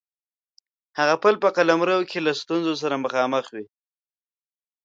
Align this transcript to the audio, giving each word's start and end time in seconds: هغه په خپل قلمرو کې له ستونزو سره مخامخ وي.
هغه 0.99 1.15
په 1.23 1.27
خپل 1.33 1.51
قلمرو 1.57 2.07
کې 2.09 2.19
له 2.25 2.31
ستونزو 2.41 2.73
سره 2.81 2.95
مخامخ 3.05 3.45
وي. 3.55 3.65